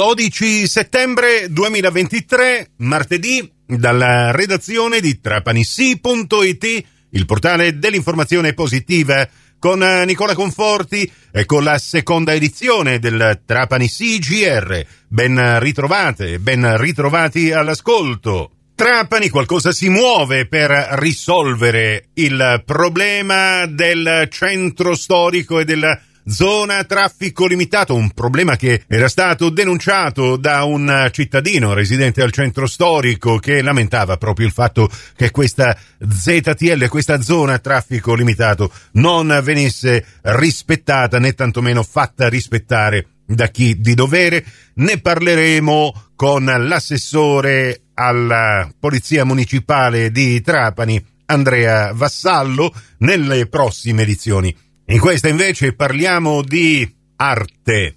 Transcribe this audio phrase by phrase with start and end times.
[0.00, 9.28] 12 settembre 2023, martedì, dalla redazione di trapanissi.it, il portale dell'informazione positiva,
[9.58, 14.86] con Nicola Conforti e con la seconda edizione del Trapani CGR.
[15.06, 18.52] Ben ritrovate, ben ritrovati all'ascolto.
[18.74, 26.00] Trapani qualcosa si muove per risolvere il problema del centro storico e del
[26.30, 32.66] zona traffico limitato, un problema che era stato denunciato da un cittadino residente al centro
[32.66, 35.76] storico che lamentava proprio il fatto che questa
[36.08, 43.94] ZTL, questa zona traffico limitato non venisse rispettata né tantomeno fatta rispettare da chi di
[43.94, 44.44] dovere.
[44.74, 54.54] Ne parleremo con l'assessore alla Polizia Municipale di Trapani, Andrea Vassallo, nelle prossime edizioni.
[54.90, 57.94] In questa invece parliamo di arte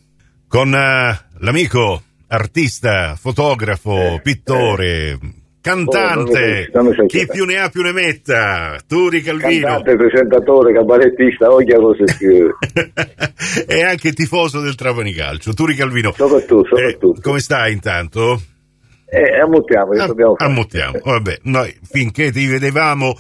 [0.48, 5.20] con uh, l'amico artista, fotografo, eh, pittore, eh.
[5.60, 9.66] cantante, oh, chi più ne ha più ne metta, Turi Calvino.
[9.66, 12.58] Cantante, presentatore, cabarettista, ogni cosa scrive.
[13.68, 16.13] e anche tifoso del Trapani Calcio, Turi Calvino.
[16.16, 17.20] Soprattutto, soprattutto.
[17.20, 18.40] Eh, come stai intanto?
[19.05, 21.00] Eh, ammuttiamo, Am- ammuttiamo.
[21.04, 23.16] Vabbè, noi finché ti vedevamo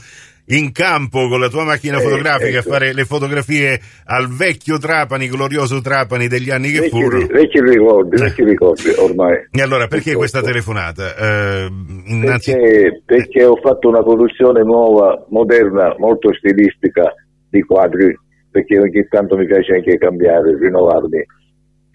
[0.47, 2.69] in campo con la tua macchina eh, fotografica ecco.
[2.69, 7.27] a fare le fotografie al vecchio Trapani, glorioso Trapani degli anni che vecchi, furono.
[7.27, 9.47] Vecchi ricordi, vecchi ricordi ormai.
[9.51, 11.15] E allora perché questa telefonata?
[11.15, 11.71] Eh,
[12.07, 12.51] innanzi...
[12.51, 17.13] perché, perché ho fatto una produzione nuova, moderna, molto stilistica
[17.49, 18.17] di quadri,
[18.51, 21.25] perché ogni tanto mi piace anche cambiare, rinnovarmi.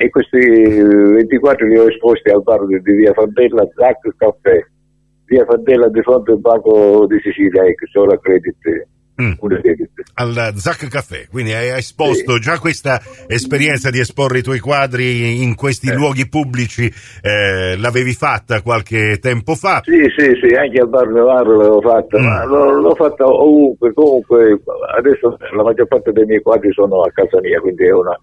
[0.01, 4.65] E questi 24 li ho esposti al bar di via Fantella, Zac Caffè
[5.29, 8.57] via Fandela di fronte al Banco di Sicilia, ecco, solo a credit.
[9.21, 9.33] Mm.
[10.15, 12.41] Al Zac Caffè, quindi hai esposto sì.
[12.41, 15.95] già questa esperienza di esporre i tuoi quadri in questi eh.
[15.95, 16.89] luoghi pubblici,
[17.21, 19.81] eh, l'avevi fatta qualche tempo fa?
[19.83, 22.25] Sì, sì, sì, anche al Bar l'avevo fatta, mm.
[22.25, 24.61] ma l'ho, l'ho, fatta ovunque, comunque
[24.97, 28.17] adesso la maggior parte dei miei quadri sono a casa mia, quindi è una,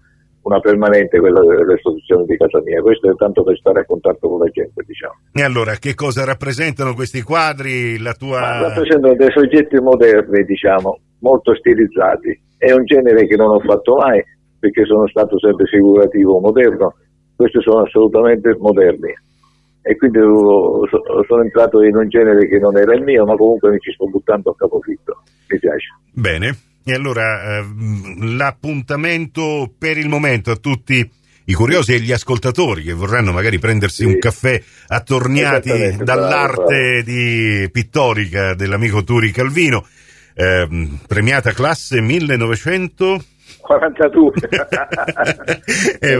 [0.46, 2.80] una permanente quella dell'esposizione di casa mia.
[2.80, 5.14] Questo è tanto per stare a contatto con la gente, diciamo.
[5.32, 7.98] E allora, che cosa rappresentano questi quadri?
[7.98, 8.38] La tua...
[8.38, 12.40] Ma rappresentano dei soggetti moderni, diciamo, molto stilizzati.
[12.56, 14.22] È un genere che non ho fatto mai,
[14.58, 16.94] perché sono stato sempre figurativo moderno.
[17.34, 19.12] Questi sono assolutamente moderni.
[19.82, 23.78] E quindi sono entrato in un genere che non era il mio, ma comunque mi
[23.80, 25.22] ci sto buttando a capofitto.
[25.48, 25.88] Mi piace.
[26.12, 26.54] Bene.
[26.88, 27.64] E allora eh,
[28.20, 31.10] l'appuntamento per il momento a tutti
[31.46, 34.04] i curiosi e gli ascoltatori che vorranno magari prendersi sì.
[34.04, 39.84] un caffè attorniati dall'arte di pittorica dell'amico Turi Calvino,
[40.34, 40.68] eh,
[41.08, 43.24] premiata classe 1900
[43.60, 44.32] 42
[46.00, 46.12] eh,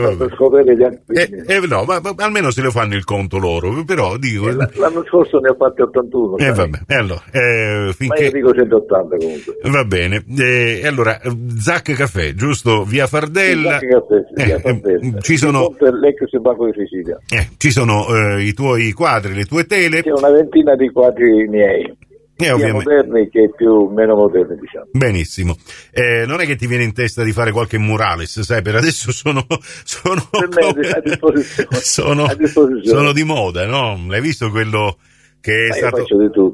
[1.07, 4.53] eh, eh, no, ma, ma, almeno se lo fanno il conto loro però dico eh,
[4.53, 8.21] l'anno scorso ne ho fatti 81 eh, vabbè, allora, eh, finché...
[8.21, 9.57] ma io dico 180 comunque.
[9.63, 10.23] Va bene.
[10.37, 11.19] E allora
[11.57, 12.83] Zac Caffè giusto?
[12.83, 13.79] Via Fardella?
[13.79, 15.19] Sì, Caffè, via Fardella.
[15.21, 17.17] ci sono l'ex Banco di Sicilia.
[17.57, 20.01] Ci sono i tuoi quadri le tue tele.
[20.01, 22.05] C'è una ventina di quadri miei
[22.37, 22.83] sia ovviamente...
[22.83, 24.87] moderni che più meno moderni, diciamo.
[24.91, 25.57] Benissimo.
[25.91, 29.11] Eh, non è che ti viene in testa di fare qualche murales, sai, per adesso
[29.11, 29.45] sono
[29.83, 30.89] sono, come...
[30.89, 31.79] a disposizione.
[31.81, 32.97] sono, a disposizione.
[32.97, 33.99] sono di moda, no?
[34.07, 34.97] L'hai visto quello
[35.41, 36.05] che è, stato,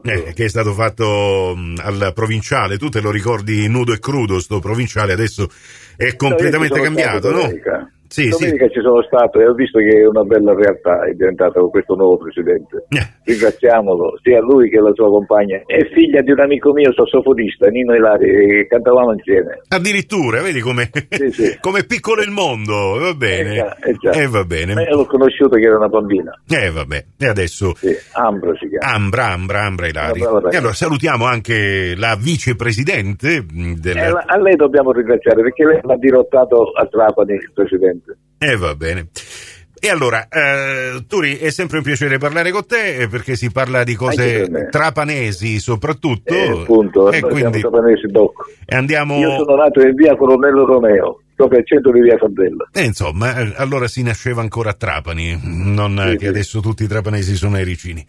[0.04, 2.78] eh, che è stato fatto mh, al provinciale?
[2.78, 5.50] Tu te lo ricordi nudo e crudo, sto provinciale adesso
[5.96, 7.50] è completamente cambiato, no?
[8.14, 8.74] Sì, Domenica sì.
[8.74, 11.96] ci sono stato e ho visto che è una bella realtà, è diventata con questo
[11.96, 12.86] nuovo presidente.
[12.90, 13.02] Eh.
[13.24, 15.64] Ringraziamolo, sia lui che la sua compagna.
[15.66, 19.62] È figlia di un amico mio sassofonista, Nino Ilari, e cantavamo insieme.
[19.68, 21.58] Addirittura, vedi come sì, sì.
[21.88, 23.50] piccolo il mondo, va bene.
[23.50, 24.12] Eh già, eh già.
[24.12, 24.74] Eh, va bene.
[24.84, 26.40] Io l'ho conosciuto che era una bambina.
[26.48, 27.74] Eh vabbè, e adesso...
[27.74, 28.94] Sì, Ambra si chiama.
[28.94, 30.22] Ambra, Ambra, Ambra Ilari.
[30.22, 33.44] E allora salutiamo anche la vicepresidente.
[33.50, 33.98] Del...
[33.98, 38.03] Eh, a lei dobbiamo ringraziare perché lei l'ha dirottato a Trapani il presidente.
[38.38, 39.08] E eh, va bene.
[39.84, 43.84] E allora, eh, Turi, è sempre un piacere parlare con te eh, perché si parla
[43.84, 46.34] di cose trapanesi soprattutto.
[46.34, 48.46] Eh, appunto, e quindi trapanesi doc.
[48.66, 49.18] E andiamo...
[49.18, 52.70] Io sono nato in via Colonnello Romeo, sopra il centro di via Fandella.
[52.72, 56.28] E insomma, eh, allora si nasceva ancora a Trapani, non sì, che sì.
[56.28, 58.06] adesso tutti i trapanesi sono airicini.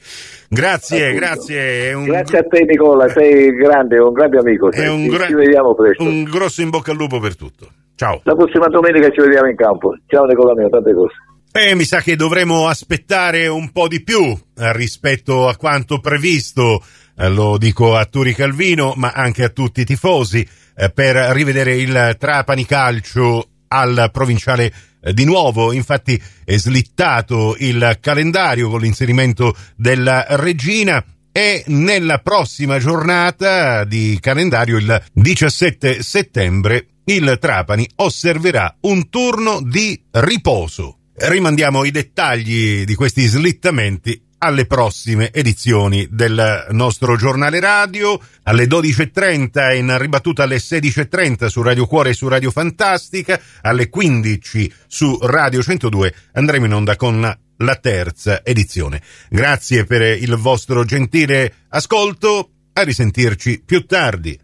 [0.48, 1.26] Grazie, appunto.
[1.26, 1.92] grazie.
[1.92, 2.04] Un...
[2.04, 4.72] Grazie a te Nicola, sei grande, un grande amico.
[4.72, 4.88] Sei.
[4.88, 5.26] Un, gra...
[5.26, 6.04] ci vediamo presto.
[6.04, 7.68] Un grosso in bocca al lupo per tutto.
[7.96, 8.20] Ciao.
[8.24, 9.96] La prossima domenica ci vediamo in campo.
[10.06, 11.14] Ciao Nicola mio, tante cose.
[11.56, 16.82] Eh, mi sa che dovremo aspettare un po' di più eh, rispetto a quanto previsto,
[17.16, 20.46] eh, lo dico a Turi Calvino, ma anche a tutti i tifosi,
[20.76, 27.98] eh, per rivedere il Trapani Calcio al provinciale eh, di nuovo, infatti è slittato il
[28.00, 37.38] calendario con l'inserimento della regina e nella prossima giornata di calendario, il 17 settembre, il
[37.40, 40.98] Trapani osserverà un turno di riposo.
[41.16, 49.74] Rimandiamo i dettagli di questi slittamenti alle prossime edizioni del nostro giornale radio, alle 12.30
[49.74, 55.62] in ribattuta alle 16.30 su Radio Cuore e su Radio Fantastica, alle 15 su Radio
[55.62, 59.00] 102 andremo in onda con la terza edizione.
[59.30, 64.43] Grazie per il vostro gentile ascolto, a risentirci più tardi.